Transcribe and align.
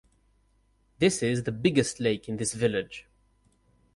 This 0.97 1.21
is 1.21 1.43
the 1.43 1.51
biggest 1.51 1.99
lake 1.99 2.27
in 2.27 2.37
this 2.37 2.55
village. 2.55 3.05